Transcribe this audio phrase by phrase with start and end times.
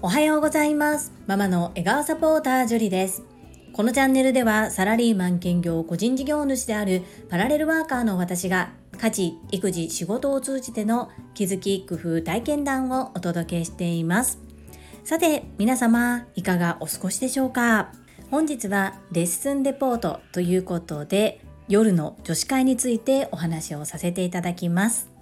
[0.00, 1.12] おはようございます。
[1.26, 3.22] ママの笑顔サポータージュリです。
[3.72, 14.38] このチャンネルではサラリーマン兼業個人事業主であるパラレルワーカーの私が家事、育児、仕事を通じての気づき、工夫、体験談をお届けしています。
[15.02, 17.90] さて皆様いかがお過ごしでしょうか？
[18.30, 25.13] 本日はレッスンレポートということで夜の女子会についてお話をさせていただきます。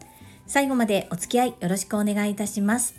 [0.46, 2.94] 最後までお付き合いよろしくお願いいたします。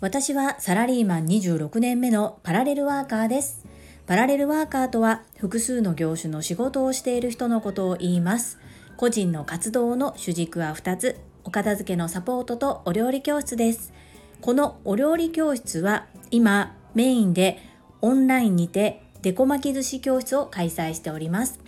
[0.00, 3.64] 私はサラリーマン26年目のパラレルワーカーです。
[4.06, 8.58] パラレルワーカーとは複数の業種の仕事をしている人のことを言います。
[8.96, 13.92] 個人の活動の主軸は2つお片付けのサポートとお料理教室です。
[14.40, 17.58] このお料理教室は今メインで
[18.02, 21.63] オンラインにてデコ巻き寿司教室を開催しております。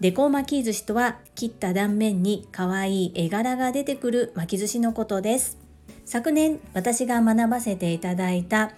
[0.00, 5.58] デコ巻き寿司とは切った断面に可愛い絵柄が出てくる巻き寿司のことです。
[6.04, 8.70] 昨年私が学ばせていただいた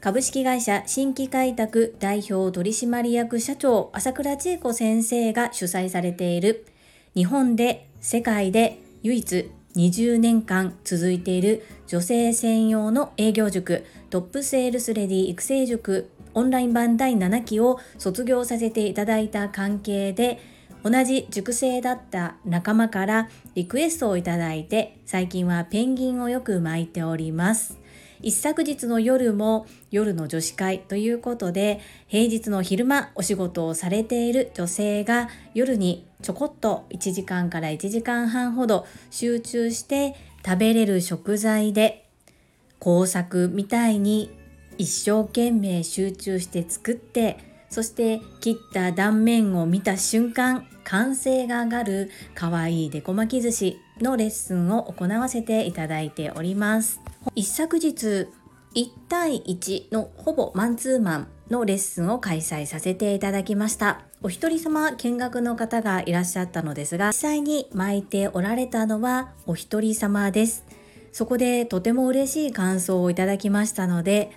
[0.00, 6.64] 株式会社新規開拓代表取締役社長朝倉千恵子先生が主催されている
[7.14, 20.40] 日本で世界で唯一20年間続いている女性専用の営業塾トップセールスレディ育成塾オンライン版第7期を卒業させていただいた関係で
[20.90, 27.78] 同じ塾生だった仲間からリクエストをいただいて最近はペンギンをよく巻いております。
[28.22, 42.08] 一昨日の夜も夜の女子会ということで平日の昼間お仕事をされている女性が夜にちょこっと1時間から1時間半ほど集中して食べれる食材で
[42.78, 44.34] 工作みたいに
[44.78, 57.00] 一生懸命集中して作ってそして切った断面を見た瞬間完成が上がる可愛いデコ巻き寿司のレッスンを行わせていただいております。
[57.34, 58.28] 一昨日
[58.74, 64.00] 1対1のほぼマンツーマンのレッスンを開催させていただきました。
[64.22, 70.64] お一人様見学の方がいらっしゃったのですが実際に巻いておられたのはお一人様です。
[71.12, 74.30] そこでとても嬉しい感想をいただきましたので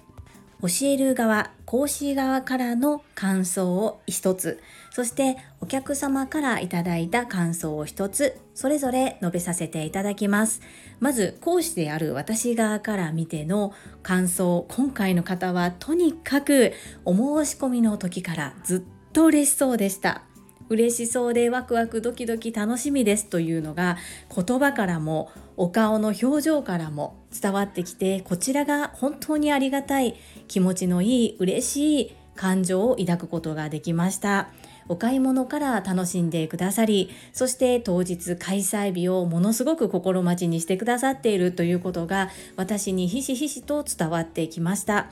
[0.61, 4.59] 教える側、講師側からの感想を一つ、
[4.91, 10.61] そしてお客様からいただいた感想を一つ、それぞれ述べさせていただきます。
[10.99, 16.73] まず、講師である私側から見ての感想、今回の方はとにかく
[17.05, 20.23] お申し込みの時からずっと嬉しそうでした。
[20.67, 23.97] 嬉しそうでワクワクドキドキ楽しみですというのが
[24.33, 30.15] 言葉からもお顔の表情からも伝わってきてこちらが本当にありがたい
[30.47, 34.49] 気持ちのいい嬉しい感情を抱くことができました
[34.87, 45.07] お買い物から楽しんでくださりそして当日開催日をものすごく心待ちにしてくださっているということが私にひしひしと伝わってきました。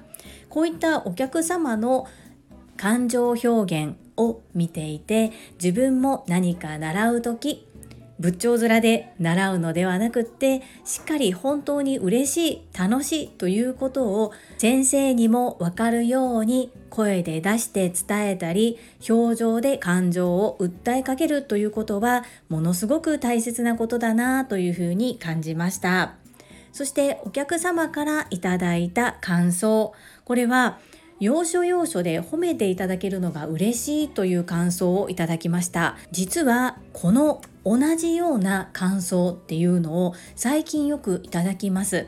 [0.49, 2.07] こういったお客様の
[2.77, 5.31] 感情表現を見ていて
[5.61, 7.67] 自分も何か習う時
[8.19, 18.77] 仏頂面で習うのではなくってしっかり本当に嬉しい楽しいということを先生にもわかるように声で出して伝えたり
[19.09, 26.15] 表情で感情を訴えかけるということはものすごく大切なことだなというふうに感じました。
[26.71, 29.93] そしてお客様からいただいた感想。
[30.23, 30.77] これは
[31.19, 35.97] 要所要所で褒めていただけるのが嬉しいという感想をいただきました。
[36.11, 42.07] 実はこの同じような感想っていうのを最近よくいただきます。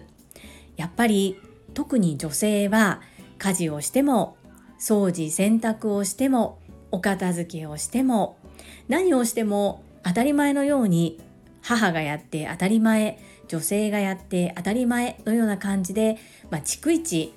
[0.77, 1.37] やっぱり
[1.73, 3.01] 特に女性は
[3.37, 4.37] 家事をしても
[4.79, 6.59] 掃除洗濯をしても
[6.91, 8.37] お片付けをしても
[8.87, 11.19] 何をしても当たり前のように
[11.61, 16.17] 母がやって当たり前女性がやって当たり前のような感じで、
[16.49, 17.33] まあ、逐一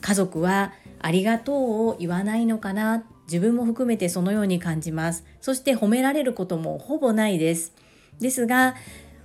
[0.00, 5.24] 家族はありがとうを言わないのかな自分も含めてそのように感じます。
[5.40, 7.72] そして褒められることもほぼないです。
[8.20, 8.74] ですが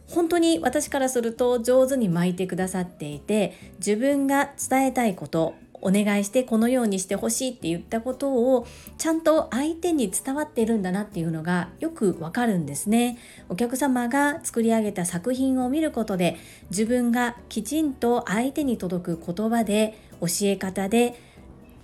[0.08, 8.66] 本当に私からすると上手に巻いてくださっていて自分が伝えたいことお願いしてこのようにしてほしいって言ったことを
[8.98, 13.18] ちゃんと相手に伝わってるんだなっていうのがよくわかるんですね。
[13.50, 16.38] お客様が作り上げた作品を見ることで
[16.70, 21.20] 自分がきちんと相手に届く言葉で教え方で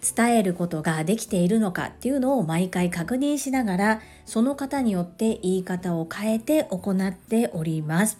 [0.01, 8.17] 伝えることができているのかっていうのを毎回確認しながらその方によって言い方を変えて行っております。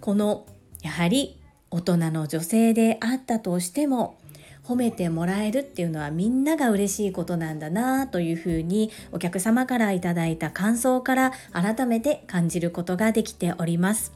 [0.00, 0.46] この
[0.82, 4.18] やはり大人の女性であったとしても
[4.64, 14.12] 褒めてもらえるっていうのはみんなが嬉しいことなんだなというふうにお客様からいただいた感想から改めて感じることができております。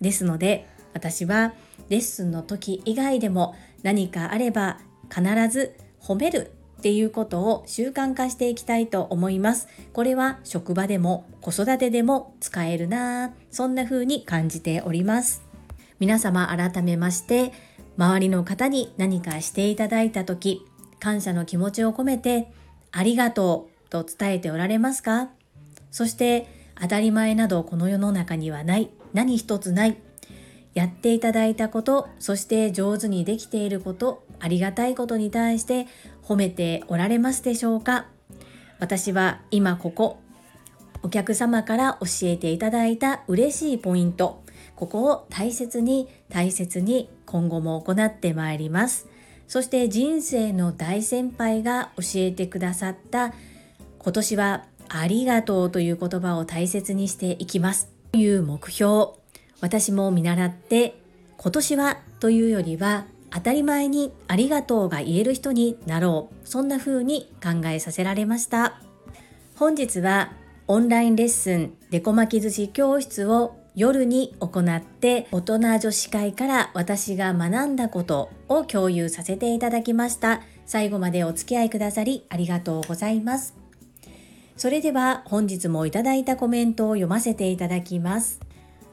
[0.00, 1.52] ですので私は
[1.88, 4.78] レッスンの時以外でも何かあれば
[5.10, 5.74] 必ず
[6.08, 9.68] 褒めるっていうことを習慣化していきたいと思います。
[9.92, 15.42] これは職場でも子育てでも使えるなそんな風に感じております。
[15.98, 17.52] 皆様改めまして
[17.98, 20.64] 周りの方に何かしていただいた時
[20.98, 22.50] 感謝の気持ちを込めて
[22.90, 25.28] ありがとうと伝えておられますか？
[25.90, 26.46] そして
[26.80, 29.96] 当たり前などこの世の中にはない何一つない
[30.74, 35.86] やっていただいたことそして上手にできていることありがたいことに対して
[36.22, 38.06] 褒めておられますでしょうか？
[38.78, 40.20] 私は今ここ
[41.02, 44.42] お客様から教えていただいた嬉しいポイント
[44.76, 49.08] ここを大切に大切に今後も行ってまいります。
[49.46, 53.32] そして人生の大先輩が教えてくださった
[53.98, 57.88] 今年はありがとうという言葉を大切にしていきます。
[58.12, 59.12] という目標
[59.60, 60.94] 私も見習って
[61.36, 66.48] 今年はというよりは当たり前にありがとうが言える人になろう。
[66.48, 68.80] そんな風に考えさせられました。
[69.56, 70.32] 本日は
[70.66, 80.42] オンラインレッスンデコ巻き寿司教室を夜に行って大人女子会から私が学んだことを共有させていただきました。
[80.66, 83.56] 最後までお付き合いくださりありがとうございます。
[84.56, 88.40] それでは本日もいただいたコメントを読ませていただきます。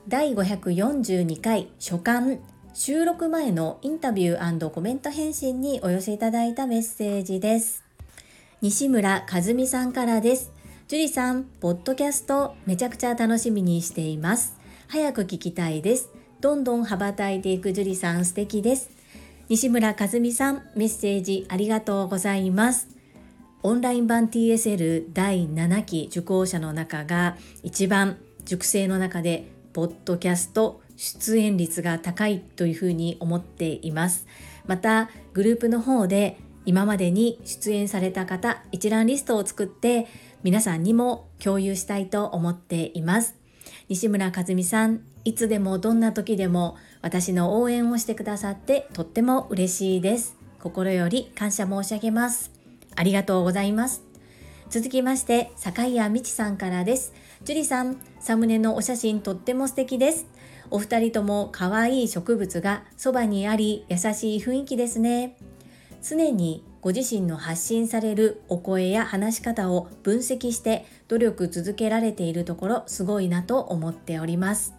[0.07, 2.39] 第542回初刊
[2.77, 7.85] 収録前のインタビューコメント返信にお寄せいただいたメッセージです。
[8.59, 10.51] 西村和美さんからです。
[10.89, 14.57] 樹里さん、ポッドキャストめちゃくちゃ楽しみにしています。
[14.89, 16.09] 早く聞きたいです。
[16.41, 18.89] どんどん羽ばたいていく樹里さん素敵です。
[19.47, 22.89] 西村和美さん、メッセージありがとうございます。
[23.63, 34.27] オンライン版 TSL 第7期受講者の中が一番熟成の中でポッドキャスト出演率が高いというふうに思っています。
[34.65, 40.07] またグループの方で今までに出演された方一覧リストを作って
[40.43, 43.35] 皆さんにも共有したいと思っています。
[43.87, 50.35] 西村和美さんいつでもどんな時でも私の応援をしてくださってとっても嬉しいです。
[50.59, 52.51] 心より感謝申し上げます。
[52.95, 54.03] ありがとうございます。
[54.69, 57.13] 続きまして坂井谷美智さんからです。
[57.43, 60.25] 樹里さんサムネのお写真とっても素敵です。
[60.71, 65.37] お二人とも可愛い植物がそばにあり優しい雰囲気ですね。
[66.01, 74.75] 常にご自身の発信されるお声や話し方を分析して努力続けられているところすごいなと思っております。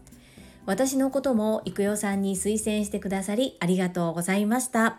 [0.67, 4.99] 私のことも育代さんに推薦してくださりありがとうございました。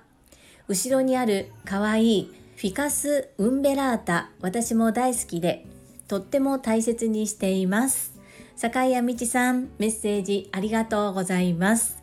[0.68, 5.66] 後ろにある可愛いフィカス・ウンベラータ私も大好きで
[6.10, 8.17] とっても大切にしています。
[8.58, 12.02] 坂井谷道さん、メッセージありがとうございます。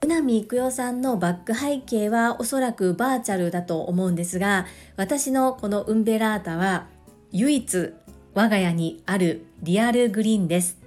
[0.00, 4.66] うなみいくよさんのバック背景はおそらくバーチャルだと思うんですが、
[4.96, 6.86] 私のこのウンベラータは
[7.32, 7.92] 唯一
[8.32, 10.78] 我が家にあるリアルグリーンです。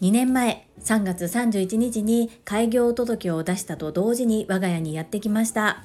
[0.00, 5.84] 2年前3月31日に開業届を出したと同時に我が家にやってきました。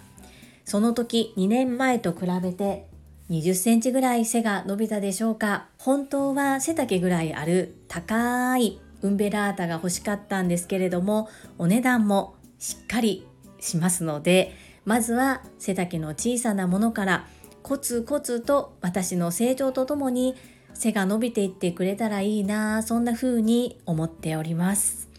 [0.64, 2.88] その時2年前と比べて
[3.30, 5.66] 20センチぐらい背が伸びたでしょうか？
[5.80, 11.27] 本当は背丈ぐらいある高いウンベラータが欲しかったんですけれども
[11.57, 13.25] お値段もしっかり
[13.60, 14.53] しますので
[14.86, 17.27] まずは背丈の小さなものから
[17.63, 20.36] コツコツと私の成長とともに
[20.75, 25.10] 背が伸びていってくれたらいいなそんな風に思っております。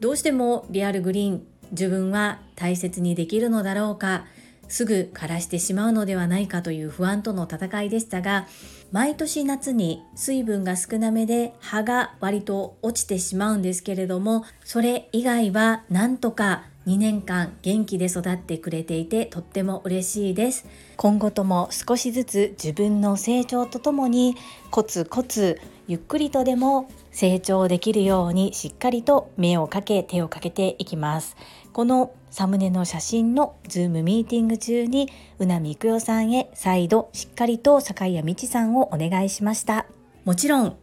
[0.00, 4.24] どうしてもリアルグリーン自分は大切にできるのだろうか？
[4.68, 8.46] すぐ枯らしてしまうのではないかという不安との戦いでしたが
[8.92, 20.66] 毎年夏に水分が少なめで葉が割と落ちてしまうんですけれどもそれ以外はなんとか2年間元気で育ってくれていてとっても嬉しいです。
[20.96, 24.36] 今後とも少しずつ自分の成長とともに
[24.70, 31.36] コツコツゆっくりとでも成長できるようにしっかりと目をかけ手をかけていきます。
[31.72, 39.86] このサムネの写真のズームミーティング中にうなみいくよさんへ再度しっかりと坂井谷道さんをお願いしました。
[40.24, 40.76] もちろん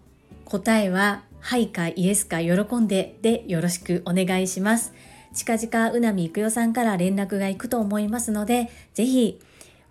[0.45, 4.93] 答えははいかイエスか喜んででよろしくお願いします。
[5.33, 9.39] 近々うなみいくよさんから連絡が行くと思いますのでぜひ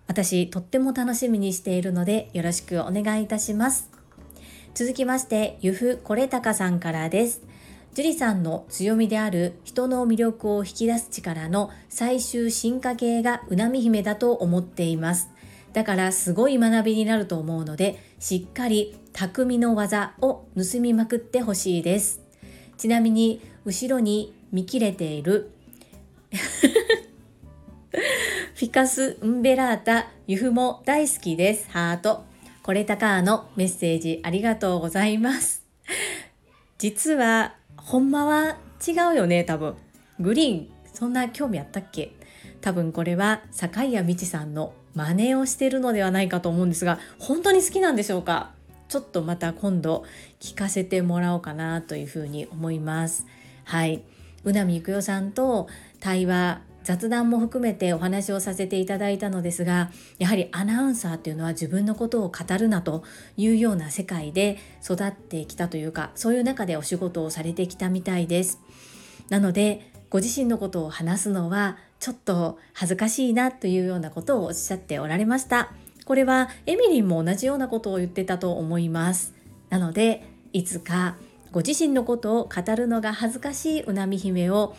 [0.07, 4.00] 私とっても楽しみにしているのでよろしくお願いいたします。
[4.73, 7.41] 続きましてゆふこれたかさんからです
[7.93, 15.29] 樹里さんの強みである人の魅力を引き出す力の最終進化系がうなみ姫だと思っています。
[15.73, 22.21] だからすごい学びになると思うので、しっかり匠の技を盗みまくってほしいです。
[22.77, 25.51] ちなみに、後ろに見切れている
[28.55, 31.69] フィカス・ウンベラータ・ユフも大好きです。
[31.69, 32.30] ハート。
[32.71, 35.65] これたかーのメッセージありがとうございます。
[36.77, 38.55] 実は、ほんまは
[38.87, 39.75] 違うよね、多分。
[40.21, 42.13] グリーン、そんな興味あったっけ？
[42.61, 48.51] 多分これは坂井谷美智さんの真似をしてるのではないかと思うんですが、本当に好きなんでしょうか？
[48.87, 50.05] ちょっとまた今度
[50.39, 53.25] 聞かせてもらおうかなというふうに思います。
[53.65, 54.01] はい。
[54.45, 55.67] 宇波育代さんと
[55.99, 63.03] 対話雑談も含めてお話をさせていただいたのですがやはりアナウンサーっていうのは自分のことを語るなと
[63.37, 68.59] いうような世界で育ってきたというかそういう中でお仕事をされてきたみたいです。
[69.29, 75.71] なのでご自身のことを話すのはちょっと恥ずかしいなというようなことをおっしゃっておられました。
[76.05, 79.33] これはエミリンも同じようなことを言ってたと思います。
[79.69, 81.15] なのでいつか
[81.51, 84.75] ご自身のことを語るのが恥ずかしいうなみ姫を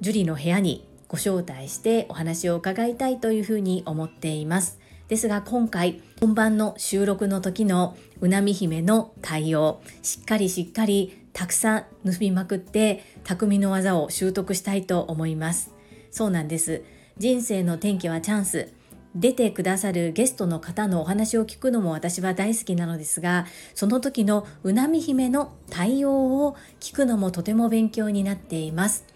[0.00, 4.80] ジュリの部屋にご招待してお話を伺いたいというふうに思っています。
[5.08, 15.74] ですが今回本番の収録の時のうなみ姫の対応しっかりしっかりたくさん盗みまくって匠の技を習得したいと思います。
[16.10, 16.82] そうなんです。
[17.18, 18.72] 人生の転機はチャンス。
[19.14, 29.11] 出てくださるゲストの方のお話を聞くのも私は大好きなのですがその時のうなみ姫の対応を聞くのもとても勉強になっています。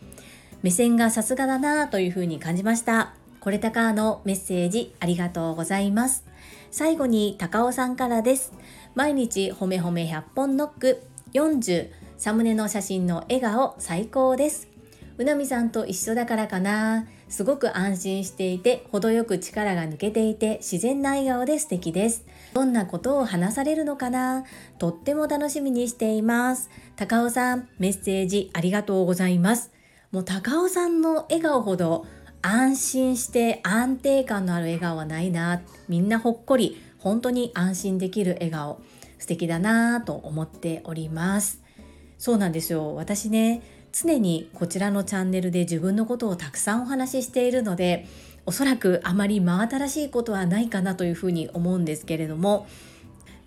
[0.66, 3.14] 目線がさすがだなというふうに感じました。
[3.38, 6.24] これたかのメッセージありがとうございます。
[6.72, 8.52] 最後に高尾さんからです。
[8.96, 11.04] 毎日ほめほめ100本ノック
[11.34, 14.66] 40サムネの写真の笑顔最高です。
[15.18, 17.06] うなみさんと一緒だからかな。
[17.28, 22.24] すごく安心していて、程よく力が抜けていて、自然な笑顔で素敵です。
[22.54, 24.42] どんなことを話されるのかな
[24.78, 26.70] とっても楽しみにしています。
[26.96, 29.75] 高尾さん、メッセージありがとうございます。
[30.16, 32.06] もう高尾さんの笑顔ほど
[32.40, 35.60] 安心して安定感のある笑顔はないな。
[35.90, 38.80] みんなほっこり本当に安心できる笑顔
[39.18, 41.62] 素敵だなと思っております。
[42.16, 42.94] そうなんですよ。
[42.94, 43.60] 私ね
[43.92, 48.06] 常にこちらのチャンネルで自分のことをたくさんお話ししているので
[48.46, 52.66] おそらくあまり真新しいことはないかなというふうに思うんですけれども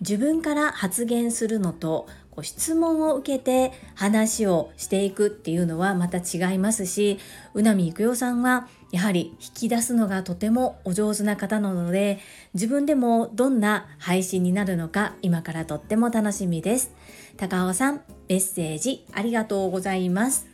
[0.02, 7.18] 自分から発言するのとこう質問を受けて話をしていくっていうのはまた違いますし
[7.54, 12.18] 宇波育代さんはやはり引き出すのがとてもお上手な方なので
[12.54, 16.92] 自分でもどんな配信になるのか今からとっても楽しみです。
[17.36, 20.46] 高尾さんメッセージありがとうございます。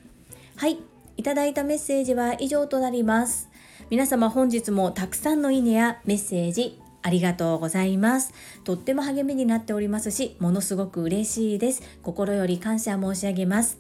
[0.57, 0.79] はい
[1.17, 3.49] いただいたメッセージは以上となります。
[3.89, 8.35] 皆様本日もたくさんのいいねやメッセージありがとうございます。
[8.65, 11.83] とっても励みになっておりますし、ものすごく嬉しいです。
[12.03, 13.79] 心より感謝申し上げます。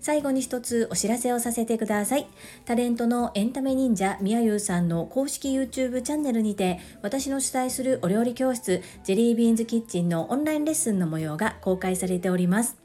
[0.00, 2.28] 最後に一つお知らせをさせてください。
[2.64, 12.76] タレントのエンタメ忍者みやゆうさんの公式 YouTube チャンネルにて、私の主催するお料理教室、ジェリービーンズキッチンのオンラインレッスンの模様が公開されております。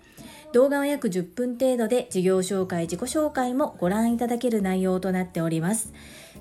[0.56, 5.92] 動画は約10分程度で事業紹介、自己紹介もご覧いただける内容となっております。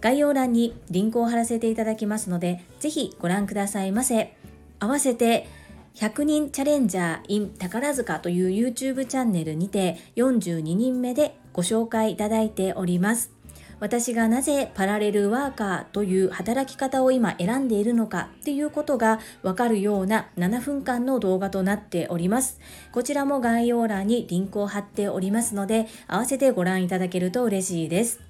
[0.00, 4.36] 概要欄にリンクを貼らせていただきますので、ぜひご覧くださいませ。
[4.78, 5.48] 合わせて、
[5.96, 13.33] 100人チャレンジャー in 宝塚という YouTube チャンネルにて42人目でご紹介いただいております。
[13.80, 22.60] 私がなぜパラレルワーカーという働き方を今選んでいるのかっていうことがわかるような7分間の動画となっております。
[22.92, 28.20] こちらも概要欄にリンクを貼っておりますので、合わせてご覧いただけると嬉しいです。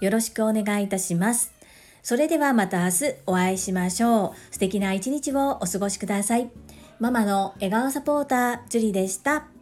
[0.00, 1.52] よろしくお願いいたします。
[2.02, 4.52] それではまた明日お会いしましょう。
[4.52, 6.50] 素敵な一日をお過ごしください。
[7.00, 9.53] ママの笑顔サポーター、ジュリでした。